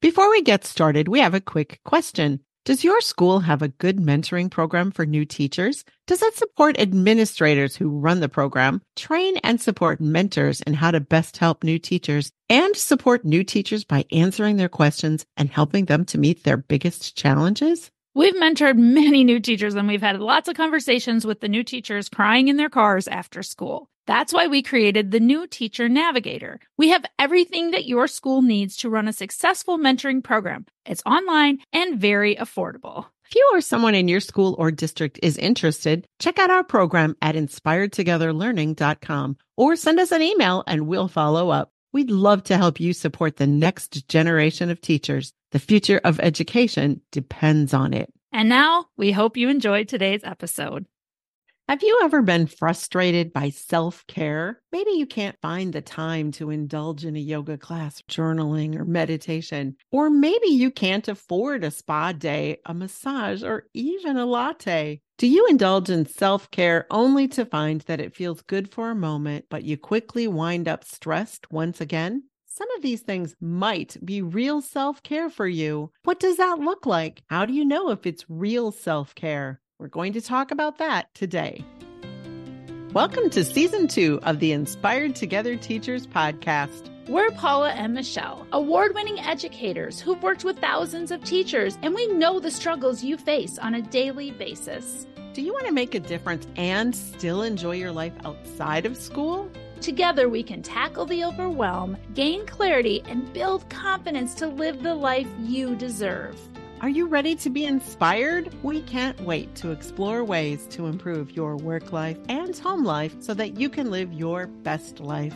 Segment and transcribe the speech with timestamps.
[0.00, 2.40] Before we get started, we have a quick question.
[2.66, 5.84] Does your school have a good mentoring program for new teachers?
[6.06, 11.00] Does it support administrators who run the program, train and support mentors in how to
[11.00, 16.04] best help new teachers, and support new teachers by answering their questions and helping them
[16.06, 17.90] to meet their biggest challenges?
[18.14, 22.10] We've mentored many new teachers and we've had lots of conversations with the new teachers
[22.10, 23.88] crying in their cars after school.
[24.06, 26.60] That's why we created the new Teacher Navigator.
[26.78, 30.66] We have everything that your school needs to run a successful mentoring program.
[30.84, 33.06] It's online and very affordable.
[33.28, 37.16] If you or someone in your school or district is interested, check out our program
[37.20, 41.72] at inspiredtogetherlearning.com or send us an email and we'll follow up.
[41.92, 45.32] We'd love to help you support the next generation of teachers.
[45.50, 48.12] The future of education depends on it.
[48.32, 50.86] And now we hope you enjoyed today's episode.
[51.68, 54.62] Have you ever been frustrated by self care?
[54.70, 59.74] Maybe you can't find the time to indulge in a yoga class, journaling, or meditation.
[59.90, 65.00] Or maybe you can't afford a spa day, a massage, or even a latte.
[65.18, 68.94] Do you indulge in self care only to find that it feels good for a
[68.94, 72.22] moment, but you quickly wind up stressed once again?
[72.46, 75.90] Some of these things might be real self care for you.
[76.04, 77.24] What does that look like?
[77.26, 79.60] How do you know if it's real self care?
[79.78, 81.62] We're going to talk about that today.
[82.94, 86.90] Welcome to season two of the Inspired Together Teachers podcast.
[87.08, 92.06] We're Paula and Michelle, award winning educators who've worked with thousands of teachers, and we
[92.06, 95.06] know the struggles you face on a daily basis.
[95.34, 99.50] Do you want to make a difference and still enjoy your life outside of school?
[99.82, 105.28] Together, we can tackle the overwhelm, gain clarity, and build confidence to live the life
[105.38, 106.40] you deserve.
[106.82, 108.52] Are you ready to be inspired?
[108.62, 113.32] We can't wait to explore ways to improve your work life and home life so
[113.32, 115.34] that you can live your best life.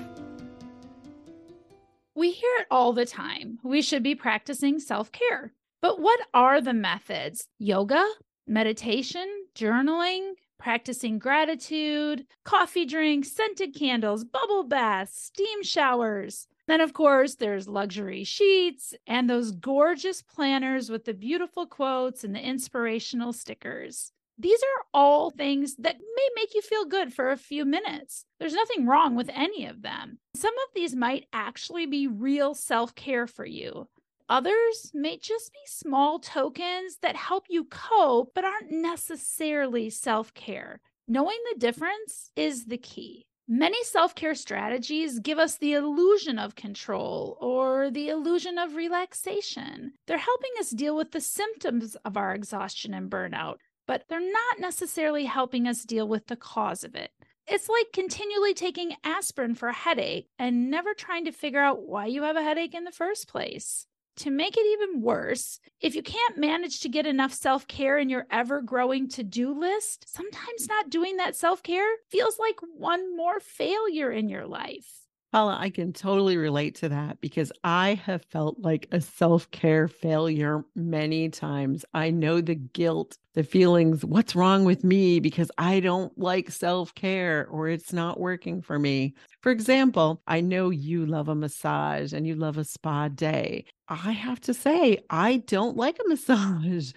[2.14, 3.58] We hear it all the time.
[3.64, 5.54] We should be practicing self care.
[5.80, 7.48] But what are the methods?
[7.58, 8.06] Yoga,
[8.46, 16.48] meditation, journaling, practicing gratitude, coffee drinks, scented candles, bubble baths, steam showers.
[16.70, 22.32] Then, of course, there's luxury sheets and those gorgeous planners with the beautiful quotes and
[22.32, 24.12] the inspirational stickers.
[24.38, 28.24] These are all things that may make you feel good for a few minutes.
[28.38, 30.20] There's nothing wrong with any of them.
[30.36, 33.88] Some of these might actually be real self care for you.
[34.28, 40.80] Others may just be small tokens that help you cope, but aren't necessarily self care.
[41.08, 43.26] Knowing the difference is the key.
[43.52, 49.94] Many self care strategies give us the illusion of control or the illusion of relaxation.
[50.06, 53.56] They're helping us deal with the symptoms of our exhaustion and burnout,
[53.88, 57.10] but they're not necessarily helping us deal with the cause of it.
[57.48, 62.06] It's like continually taking aspirin for a headache and never trying to figure out why
[62.06, 63.88] you have a headache in the first place.
[64.20, 68.10] To make it even worse, if you can't manage to get enough self care in
[68.10, 73.16] your ever growing to do list, sometimes not doing that self care feels like one
[73.16, 75.06] more failure in your life.
[75.32, 79.86] Paula, I can totally relate to that because I have felt like a self care
[79.86, 81.84] failure many times.
[81.94, 86.92] I know the guilt, the feelings, what's wrong with me because I don't like self
[86.96, 89.14] care or it's not working for me.
[89.40, 93.66] For example, I know you love a massage and you love a spa day.
[93.88, 96.92] I have to say, I don't like a massage.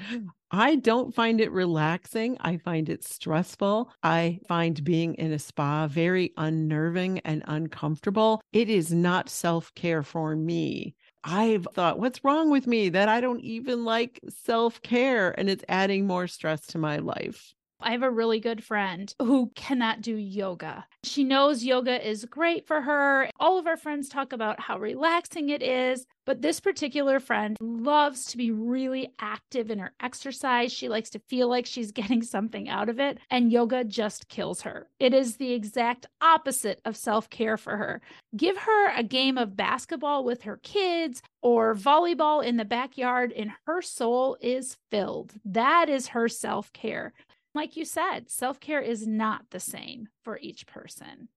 [0.56, 2.38] I don't find it relaxing.
[2.40, 3.92] I find it stressful.
[4.04, 8.40] I find being in a spa very unnerving and uncomfortable.
[8.54, 10.94] It is not self care for me.
[11.24, 15.66] I've thought, what's wrong with me that I don't even like self care and it's
[15.70, 17.56] adding more stress to my life.
[17.80, 20.86] I have a really good friend who cannot do yoga.
[21.04, 23.30] She knows yoga is great for her.
[23.40, 28.26] All of our friends talk about how relaxing it is, but this particular friend loves
[28.28, 30.72] to be really active in her exercise.
[30.72, 34.62] She likes to feel like she's getting something out of it, and yoga just kills
[34.62, 34.88] her.
[35.00, 38.02] It is the exact opposite of self care for her.
[38.36, 43.52] Give her a game of basketball with her kids or volleyball in the backyard, and
[43.68, 45.34] her soul is filled.
[45.44, 47.14] That is her self care.
[47.56, 51.30] Like you said, self care is not the same for each person.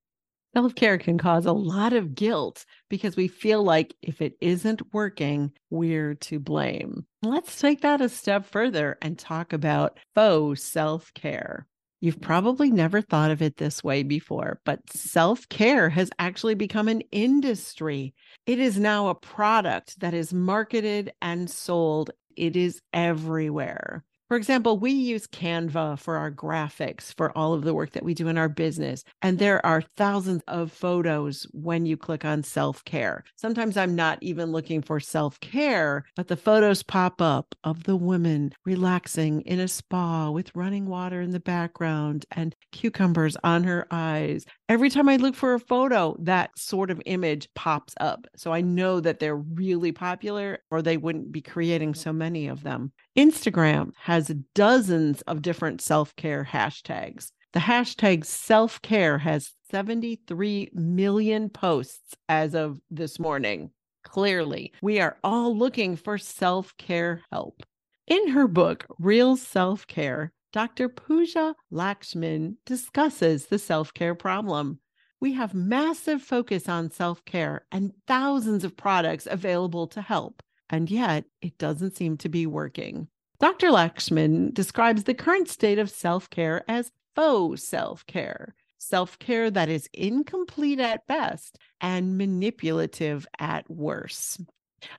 [0.54, 4.94] Self care can cause a lot of guilt because we feel like if it isn't
[4.94, 7.04] working, we're to blame.
[7.22, 11.66] Let's take that a step further and talk about faux self care.
[12.00, 16.88] You've probably never thought of it this way before, but self care has actually become
[16.88, 18.14] an industry.
[18.46, 24.04] It is now a product that is marketed and sold, it is everywhere.
[24.28, 28.12] For example, we use Canva for our graphics for all of the work that we
[28.12, 29.04] do in our business.
[29.22, 33.22] And there are thousands of photos when you click on self care.
[33.36, 37.94] Sometimes I'm not even looking for self care, but the photos pop up of the
[37.94, 43.86] woman relaxing in a spa with running water in the background and cucumbers on her
[43.92, 44.44] eyes.
[44.68, 48.26] Every time I look for a photo, that sort of image pops up.
[48.34, 52.64] So I know that they're really popular or they wouldn't be creating so many of
[52.64, 52.90] them.
[53.16, 57.30] Instagram has dozens of different self care hashtags.
[57.52, 63.70] The hashtag self care has 73 million posts as of this morning.
[64.02, 67.62] Clearly, we are all looking for self care help.
[68.06, 70.88] In her book, Real Self Care, Dr.
[70.88, 74.80] Pooja Lakshmin discusses the self care problem.
[75.20, 80.90] We have massive focus on self care and thousands of products available to help and
[80.90, 83.08] yet it doesn't seem to be working.
[83.38, 83.68] Dr.
[83.68, 89.68] Lakshmin describes the current state of self care as faux self care, self care that
[89.68, 94.40] is incomplete at best and manipulative at worst.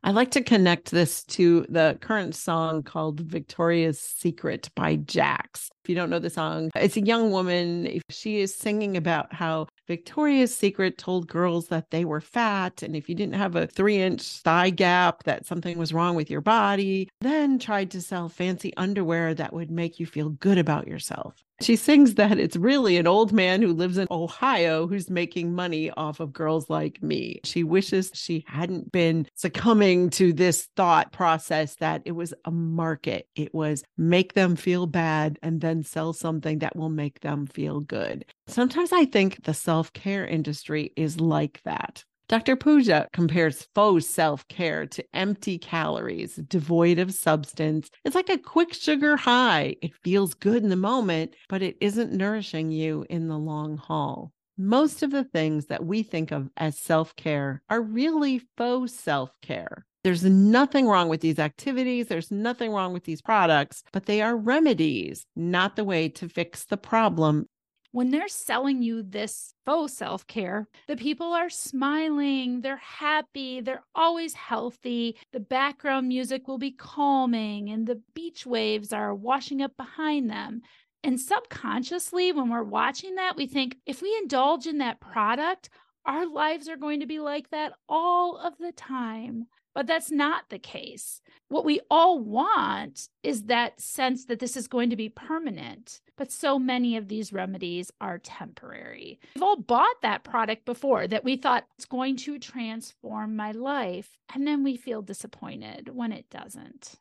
[0.04, 5.70] I like to connect this to the current song called Victoria's Secret by Jax.
[5.88, 8.02] You don't know the song, it's a young woman.
[8.10, 12.84] She is singing about how Victoria's Secret told girls that they were fat.
[12.84, 16.30] And if you didn't have a three inch thigh gap, that something was wrong with
[16.30, 20.88] your body, then tried to sell fancy underwear that would make you feel good about
[20.88, 21.44] yourself.
[21.60, 25.90] She sings that it's really an old man who lives in Ohio who's making money
[25.90, 27.40] off of girls like me.
[27.46, 33.28] She wishes she hadn't been succumbing to this thought process that it was a market.
[33.36, 37.80] It was make them feel bad and then sell something that will make them feel
[37.80, 38.26] good.
[38.48, 42.04] Sometimes I think the self care industry is like that.
[42.30, 42.58] Dr.
[42.58, 47.90] Pooja compares faux self care to empty calories, devoid of substance.
[48.04, 49.78] It's like a quick sugar high.
[49.82, 54.34] It feels good in the moment, but it isn't nourishing you in the long haul.
[54.58, 59.32] Most of the things that we think of as self care are really faux self
[59.42, 59.86] care.
[60.08, 62.08] There's nothing wrong with these activities.
[62.08, 66.64] There's nothing wrong with these products, but they are remedies, not the way to fix
[66.64, 67.48] the problem
[67.92, 73.84] when they're selling you this faux self care, the people are smiling, they're happy, they're
[73.96, 75.18] always healthy.
[75.34, 80.62] The background music will be calming, and the beach waves are washing up behind them.
[81.04, 85.70] And subconsciously, when we're watching that, we think if we indulge in that product,
[86.06, 89.48] our lives are going to be like that all of the time.
[89.78, 91.22] But that's not the case.
[91.50, 96.02] What we all want is that sense that this is going to be permanent.
[96.16, 99.20] But so many of these remedies are temporary.
[99.36, 104.18] We've all bought that product before that we thought it's going to transform my life.
[104.34, 106.96] And then we feel disappointed when it doesn't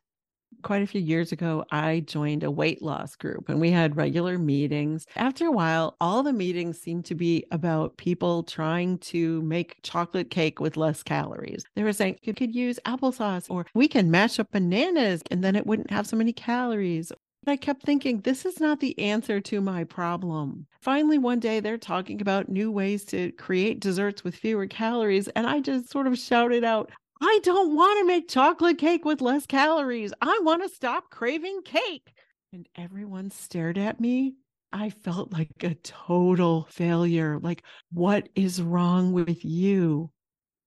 [0.61, 4.37] quite a few years ago, I joined a weight loss group and we had regular
[4.37, 5.05] meetings.
[5.15, 10.29] After a while, all the meetings seemed to be about people trying to make chocolate
[10.29, 11.63] cake with less calories.
[11.75, 15.55] They were saying you could use applesauce or we can mash up bananas and then
[15.55, 17.11] it wouldn't have so many calories.
[17.49, 20.67] I kept thinking, this is not the answer to my problem.
[20.81, 25.29] Finally, one day they're talking about new ways to create desserts with fewer calories.
[25.29, 26.91] And I just sort of shouted out,
[27.21, 30.13] I don't want to make chocolate cake with less calories.
[30.21, 32.13] I want to stop craving cake.
[32.53, 34.35] And everyone stared at me.
[34.71, 37.39] I felt like a total failure.
[37.39, 40.11] Like, what is wrong with you?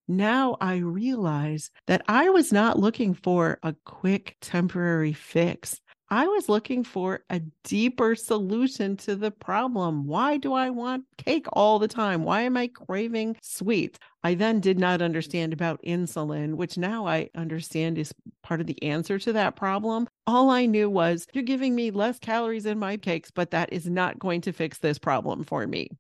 [0.08, 5.80] Now I realize that I was not looking for a quick temporary fix.
[6.12, 10.07] I was looking for a deeper solution to the problem.
[10.07, 12.25] Why do I want cake all the time?
[12.25, 13.97] Why am I craving sweets?
[14.25, 18.12] I then did not understand about insulin, which now I understand is
[18.43, 20.09] part of the answer to that problem.
[20.26, 23.88] All I knew was you're giving me less calories in my cakes, but that is
[23.88, 25.90] not going to fix this problem for me.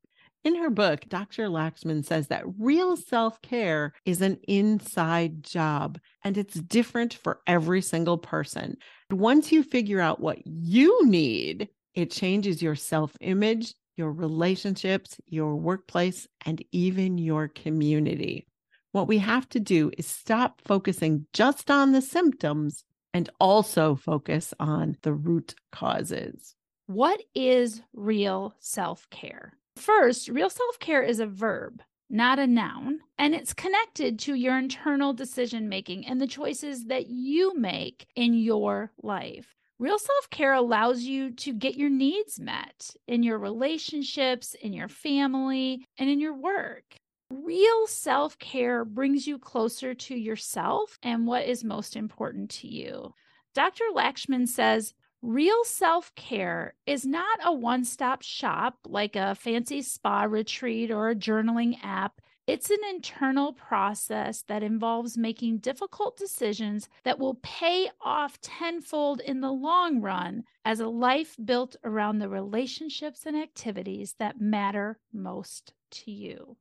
[0.42, 1.48] In her book, Dr.
[1.48, 7.82] Lakshmin says that real self care is an inside job and it's different for every
[7.82, 8.78] single person.
[9.10, 15.56] Once you figure out what you need, it changes your self image, your relationships, your
[15.56, 18.46] workplace, and even your community.
[18.92, 24.54] What we have to do is stop focusing just on the symptoms and also focus
[24.58, 26.54] on the root causes.
[26.86, 29.59] What is real self care?
[29.80, 34.58] First, real self care is a verb, not a noun, and it's connected to your
[34.58, 39.56] internal decision making and the choices that you make in your life.
[39.78, 44.88] Real self care allows you to get your needs met in your relationships, in your
[44.88, 46.84] family, and in your work.
[47.30, 53.14] Real self care brings you closer to yourself and what is most important to you.
[53.54, 53.84] Dr.
[53.94, 60.22] Lakshmin says Real self care is not a one stop shop like a fancy spa
[60.22, 62.22] retreat or a journaling app.
[62.46, 69.42] It's an internal process that involves making difficult decisions that will pay off tenfold in
[69.42, 75.74] the long run as a life built around the relationships and activities that matter most
[75.90, 76.56] to you.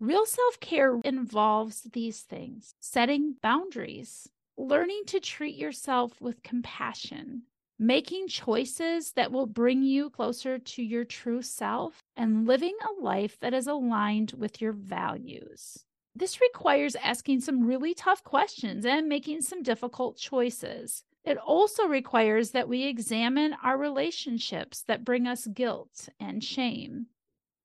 [0.00, 7.42] Real self care involves these things setting boundaries, learning to treat yourself with compassion,
[7.80, 13.40] making choices that will bring you closer to your true self, and living a life
[13.40, 15.78] that is aligned with your values.
[16.14, 21.04] This requires asking some really tough questions and making some difficult choices.
[21.24, 27.06] It also requires that we examine our relationships that bring us guilt and shame.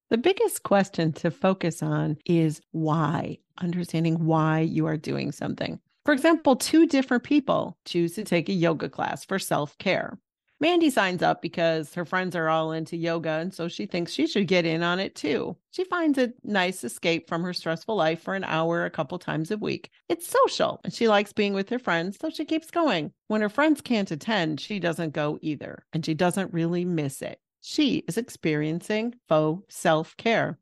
[0.08, 5.78] The biggest question to focus on is why, understanding why you are doing something.
[6.06, 10.16] For example, two different people choose to take a yoga class for self care.
[10.60, 14.28] Mandy signs up because her friends are all into yoga, and so she thinks she
[14.28, 15.56] should get in on it too.
[15.72, 19.50] She finds a nice escape from her stressful life for an hour a couple times
[19.50, 19.90] a week.
[20.08, 23.10] It's social, and she likes being with her friends, so she keeps going.
[23.26, 27.40] When her friends can't attend, she doesn't go either, and she doesn't really miss it.
[27.62, 30.60] She is experiencing faux self care.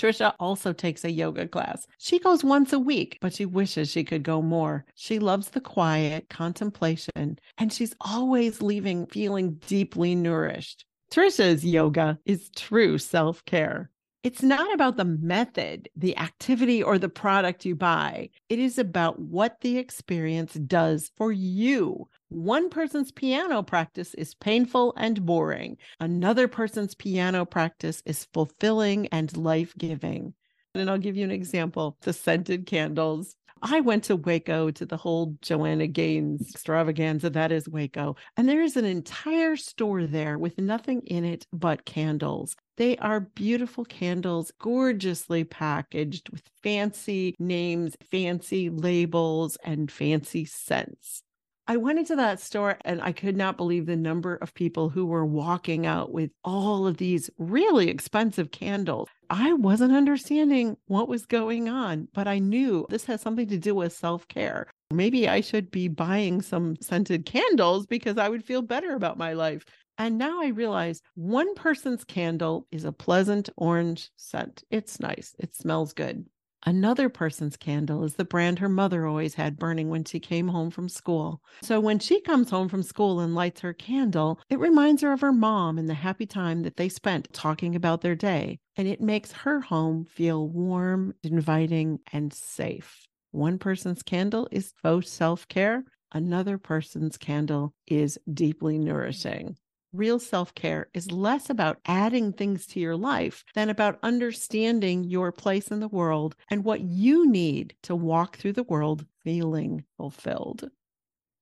[0.00, 1.86] Trisha also takes a yoga class.
[1.98, 4.86] She goes once a week, but she wishes she could go more.
[4.94, 10.86] She loves the quiet contemplation, and she's always leaving feeling deeply nourished.
[11.12, 13.90] Trisha's yoga is true self care.
[14.22, 18.30] It's not about the method, the activity, or the product you buy.
[18.48, 22.08] It is about what the experience does for you.
[22.30, 25.78] One person's piano practice is painful and boring.
[25.98, 30.34] Another person's piano practice is fulfilling and life giving.
[30.76, 33.34] And I'll give you an example the scented candles.
[33.62, 38.14] I went to Waco to the whole Joanna Gaines extravaganza that is Waco.
[38.36, 42.54] And there is an entire store there with nothing in it but candles.
[42.76, 51.24] They are beautiful candles, gorgeously packaged with fancy names, fancy labels, and fancy scents.
[51.70, 55.06] I went into that store and I could not believe the number of people who
[55.06, 59.08] were walking out with all of these really expensive candles.
[59.30, 63.72] I wasn't understanding what was going on, but I knew this has something to do
[63.76, 64.66] with self care.
[64.90, 69.34] Maybe I should be buying some scented candles because I would feel better about my
[69.34, 69.64] life.
[69.96, 74.64] And now I realize one person's candle is a pleasant orange scent.
[74.72, 76.24] It's nice, it smells good.
[76.66, 80.70] Another person's candle is the brand her mother always had burning when she came home
[80.70, 81.40] from school.
[81.62, 85.22] So when she comes home from school and lights her candle, it reminds her of
[85.22, 88.58] her mom and the happy time that they spent talking about their day.
[88.76, 93.06] And it makes her home feel warm, inviting, and safe.
[93.30, 98.84] One person's candle is faux self care, another person's candle is deeply mm.
[98.84, 99.56] nourishing
[99.92, 105.32] real self care is less about adding things to your life than about understanding your
[105.32, 110.70] place in the world and what you need to walk through the world feeling fulfilled.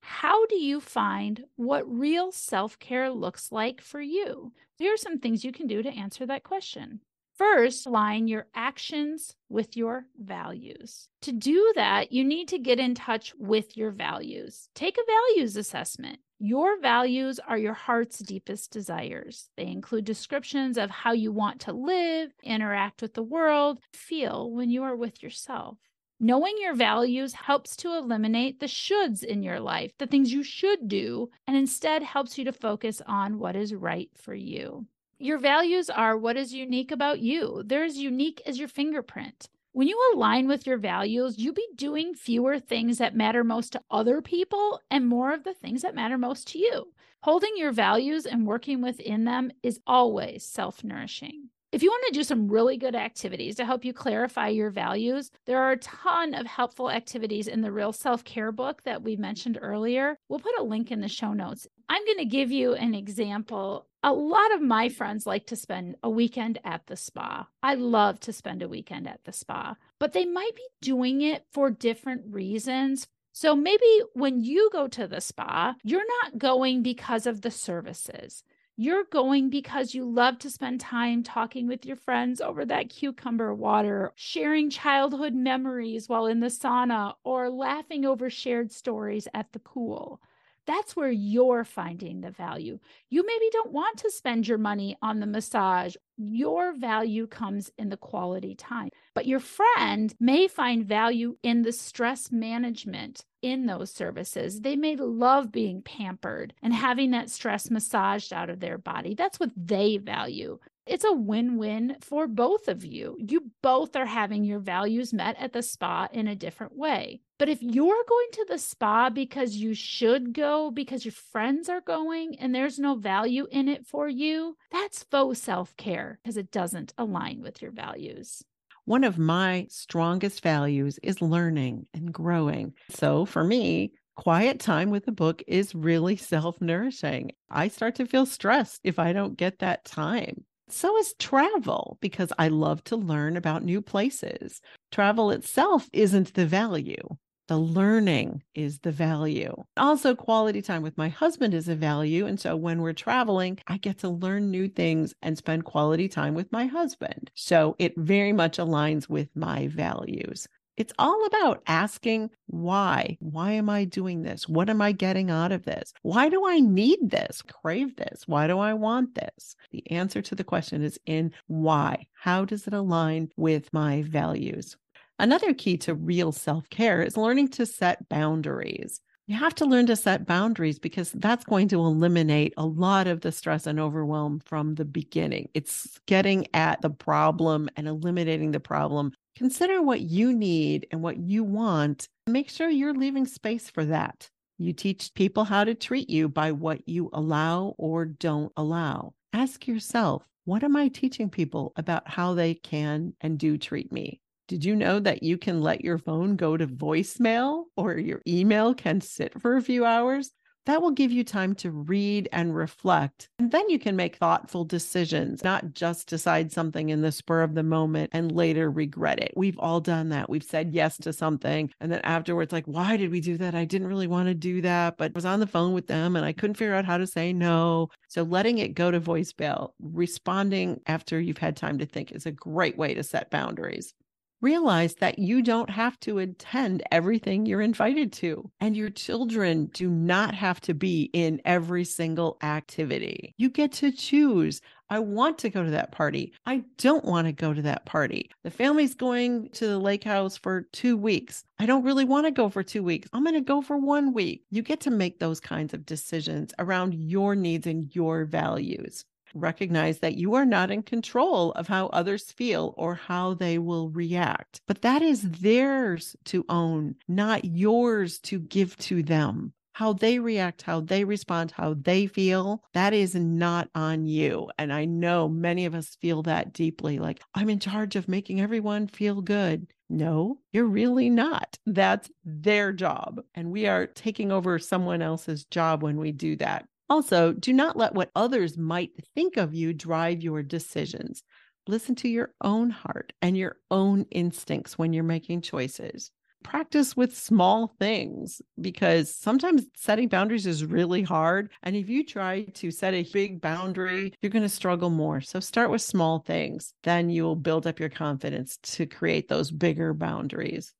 [0.01, 4.53] How do you find what real self care looks like for you?
[4.79, 7.01] Here are some things you can do to answer that question.
[7.37, 11.09] First, align your actions with your values.
[11.23, 14.69] To do that, you need to get in touch with your values.
[14.75, 16.19] Take a values assessment.
[16.41, 19.51] Your values are your heart's deepest desires.
[19.57, 24.71] They include descriptions of how you want to live, interact with the world, feel when
[24.71, 25.79] you are with yourself.
[26.21, 30.87] Knowing your values helps to eliminate the shoulds in your life, the things you should
[30.87, 34.87] do, and instead helps you to focus on what is right for you.
[35.19, 37.63] Your values are what is unique about you.
[37.67, 39.49] They're as unique as your fingerprint.
[39.79, 43.83] When you align with your values, you'll be doing fewer things that matter most to
[43.93, 46.93] other people and more of the things that matter most to you.
[47.23, 51.51] Holding your values and working within them is always self nourishing.
[51.71, 55.31] If you want to do some really good activities to help you clarify your values,
[55.45, 59.17] there are a ton of helpful activities in the Real Self Care book that we
[59.17, 60.17] mentioned earlier.
[60.31, 61.67] We'll put a link in the show notes.
[61.91, 65.97] I'm going to give you an example a lot of my friends like to spend
[66.03, 67.47] a weekend at the spa.
[67.63, 71.45] I love to spend a weekend at the spa, but they might be doing it
[71.53, 73.09] for different reasons.
[73.33, 78.43] So maybe when you go to the spa, you're not going because of the services.
[78.79, 83.53] You're going because you love to spend time talking with your friends over that cucumber
[83.55, 89.59] water, sharing childhood memories while in the sauna, or laughing over shared stories at the
[89.59, 90.23] pool.
[90.69, 92.79] That's where you're finding the value.
[93.09, 95.97] You maybe don't want to spend your money on the massage.
[96.19, 98.91] Your value comes in the quality time.
[99.15, 104.61] But your friend may find value in the stress management in those services.
[104.61, 109.15] They may love being pampered and having that stress massaged out of their body.
[109.15, 113.17] That's what they value it's a win win for both of you.
[113.19, 117.21] You both are having your values met at the spa in a different way.
[117.39, 121.81] But if you're going to the spa because you should go because your friends are
[121.83, 126.51] going and there's no value in it for you, that's faux self care because it
[126.51, 128.43] doesn't align with your values.
[128.87, 132.73] One of my strongest values is learning and growing.
[132.89, 137.33] So for me, quiet time with a book is really self nourishing.
[137.51, 140.45] I start to feel stressed if I don't get that time.
[140.71, 144.61] So is travel because I love to learn about new places.
[144.93, 147.17] Travel itself isn't the value.
[147.49, 149.55] The learning is the value.
[149.79, 152.27] Also, quality time with my husband is a value.
[152.27, 156.35] And so when we're traveling, I get to learn new things and spend quality time
[156.35, 157.31] with my husband.
[157.35, 160.47] So it very much aligns with my values.
[160.79, 163.19] It's all about asking why.
[163.19, 164.49] Why am I doing this?
[164.49, 165.93] What am I getting out of this?
[166.03, 168.29] Why do I need this, crave this?
[168.29, 169.57] Why do I want this?
[169.73, 172.07] The answer to the question is in why.
[172.13, 174.77] How does it align with my values?
[175.19, 179.01] Another key to real self care is learning to set boundaries.
[179.27, 183.21] You have to learn to set boundaries because that's going to eliminate a lot of
[183.21, 185.49] the stress and overwhelm from the beginning.
[185.55, 191.17] It's getting at the problem and eliminating the problem Consider what you need and what
[191.17, 192.09] you want.
[192.27, 194.29] Make sure you're leaving space for that.
[194.59, 199.15] You teach people how to treat you by what you allow or don't allow.
[199.33, 204.21] Ask yourself, what am I teaching people about how they can and do treat me?
[204.49, 208.75] Did you know that you can let your phone go to voicemail or your email
[208.75, 210.33] can sit for a few hours?
[210.69, 213.31] That will give you time to read and reflect.
[213.39, 217.55] And then you can make thoughtful decisions, not just decide something in the spur of
[217.55, 219.33] the moment and later regret it.
[219.35, 220.29] We've all done that.
[220.29, 221.71] We've said yes to something.
[221.81, 223.55] And then afterwards, like, why did we do that?
[223.55, 226.17] I didn't really want to do that, but I was on the phone with them
[226.17, 227.89] and I couldn't figure out how to say no.
[228.09, 232.31] So letting it go to voicemail, responding after you've had time to think is a
[232.31, 233.95] great way to set boundaries
[234.41, 239.89] realize that you don't have to attend everything you're invited to, and your children do
[239.89, 243.35] not have to be in every single activity.
[243.37, 244.61] You get to choose.
[244.91, 246.33] I want to go to that party.
[246.47, 248.31] I don't want to go to that party.
[248.43, 251.45] The family's going to the lake house for two weeks.
[251.59, 253.09] I don't really want to go for two weeks.
[253.13, 254.45] I'm going to go for one week.
[254.51, 259.05] You get to make those kinds of decisions around your needs and your values.
[259.35, 263.91] Recognize that you are not in control of how others feel or how they will
[263.91, 269.53] react, but that is theirs to own, not yours to give to them.
[269.73, 274.51] How they react, how they respond, how they feel, that is not on you.
[274.59, 278.41] And I know many of us feel that deeply like, I'm in charge of making
[278.41, 279.69] everyone feel good.
[279.89, 281.59] No, you're really not.
[281.65, 283.23] That's their job.
[283.37, 286.67] And we are taking over someone else's job when we do that.
[286.89, 291.23] Also, do not let what others might think of you drive your decisions.
[291.67, 296.11] Listen to your own heart and your own instincts when you're making choices.
[296.43, 301.51] Practice with small things because sometimes setting boundaries is really hard.
[301.63, 305.21] And if you try to set a big boundary, you're going to struggle more.
[305.21, 306.73] So start with small things.
[306.85, 310.73] Then you will build up your confidence to create those bigger boundaries.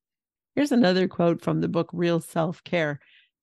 [0.55, 2.99] Here's another quote from the book Real Self Care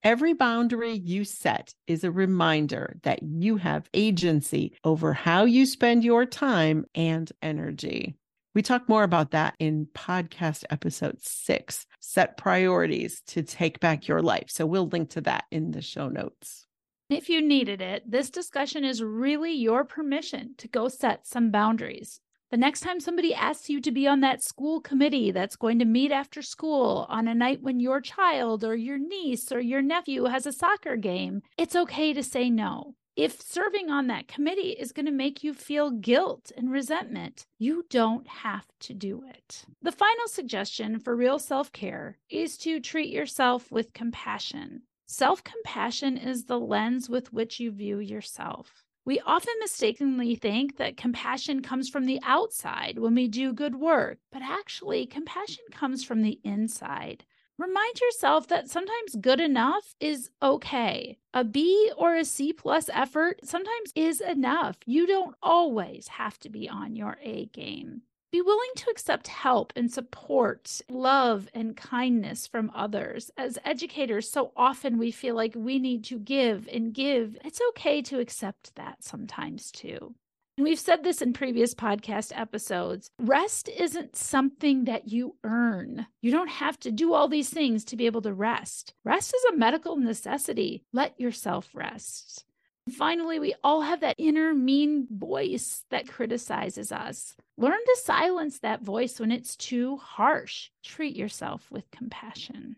[0.06, 6.04] Every boundary you set is a reminder that you have agency over how you spend
[6.04, 8.14] your time and energy.
[8.54, 14.22] We talk more about that in podcast episode six set priorities to take back your
[14.22, 14.44] life.
[14.46, 16.66] So we'll link to that in the show notes.
[17.10, 22.20] If you needed it, this discussion is really your permission to go set some boundaries.
[22.56, 25.84] The next time somebody asks you to be on that school committee that's going to
[25.84, 30.24] meet after school on a night when your child or your niece or your nephew
[30.24, 32.94] has a soccer game, it's okay to say no.
[33.14, 37.84] If serving on that committee is going to make you feel guilt and resentment, you
[37.90, 39.66] don't have to do it.
[39.82, 44.80] The final suggestion for real self care is to treat yourself with compassion.
[45.04, 48.85] Self compassion is the lens with which you view yourself.
[49.06, 54.18] We often mistakenly think that compassion comes from the outside when we do good work,
[54.32, 57.24] but actually, compassion comes from the inside.
[57.56, 61.18] Remind yourself that sometimes good enough is okay.
[61.32, 64.76] A B or a C plus effort sometimes is enough.
[64.86, 68.02] You don't always have to be on your A game.
[68.32, 73.30] Be willing to accept help and support, love and kindness from others.
[73.36, 77.38] As educators, so often we feel like we need to give and give.
[77.44, 80.14] It's okay to accept that sometimes too.
[80.58, 83.10] And we've said this in previous podcast episodes.
[83.18, 86.06] Rest isn't something that you earn.
[86.22, 88.94] You don't have to do all these things to be able to rest.
[89.04, 90.82] Rest is a medical necessity.
[90.94, 92.46] Let yourself rest.
[92.90, 97.34] Finally, we all have that inner mean voice that criticizes us.
[97.58, 100.70] Learn to silence that voice when it's too harsh.
[100.84, 102.76] Treat yourself with compassion.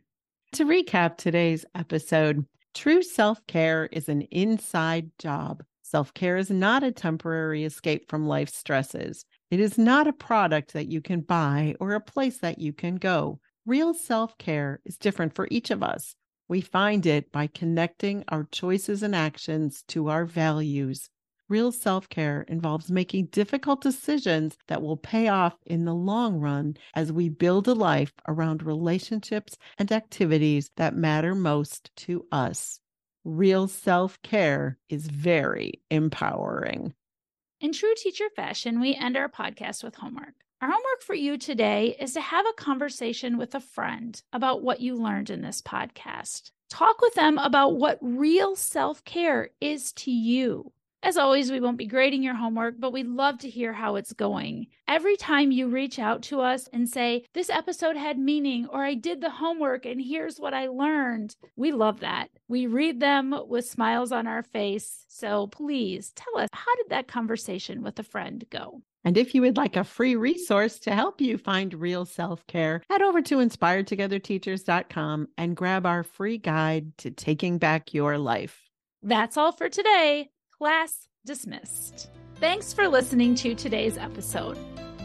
[0.53, 5.62] To recap today's episode, true self care is an inside job.
[5.83, 9.27] Self care is not a temporary escape from life stresses.
[9.51, 12.97] It is not a product that you can buy or a place that you can
[12.97, 13.40] go.
[13.66, 16.14] Real self care is different for each of us.
[16.49, 21.11] We find it by connecting our choices and actions to our values.
[21.49, 26.77] Real self care involves making difficult decisions that will pay off in the long run
[26.95, 32.81] as we build a life around relationships and activities that matter most to us
[33.29, 36.95] real self care is very empowering.
[37.61, 40.35] In true teacher fashion, we end our podcast with homework.
[40.61, 44.81] Our homework for you today is to have a conversation with a friend about what
[44.81, 46.51] you learned in this podcast.
[46.68, 50.73] Talk with them about what real self care is to you.
[51.01, 54.12] As always, we won't be grading your homework, but we'd love to hear how it's
[54.12, 54.66] going.
[54.88, 58.94] Every time you reach out to us and say, This episode had meaning, or I
[58.94, 62.31] did the homework and here's what I learned, we love that.
[62.49, 65.05] We read them with smiles on our face.
[65.07, 68.83] So please tell us, how did that conversation with a friend go?
[69.05, 72.83] And if you would like a free resource to help you find real self care,
[72.91, 78.69] head over to inspiredtogetherteachers.com and grab our free guide to taking back your life.
[79.03, 80.31] That's all for today.
[80.59, 82.11] Class dismissed.
[82.37, 84.59] Thanks for listening to today's episode.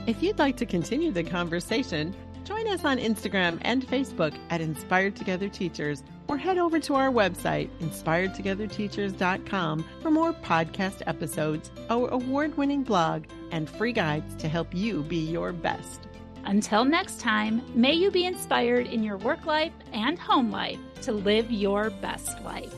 [0.05, 5.15] If you'd like to continue the conversation, join us on Instagram and Facebook at Inspired
[5.15, 12.55] Together Teachers or head over to our website, inspiredtogetherteachers.com, for more podcast episodes, our award
[12.57, 16.07] winning blog, and free guides to help you be your best.
[16.45, 21.11] Until next time, may you be inspired in your work life and home life to
[21.11, 22.73] live your best life.